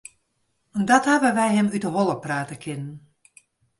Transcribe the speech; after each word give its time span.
Dat 0.89 1.05
hawwe 1.09 1.29
wy 1.37 1.47
him 1.55 1.71
út 1.75 1.85
'e 1.87 1.91
holle 1.95 2.17
prate 2.23 2.55
kinnen. 2.63 2.95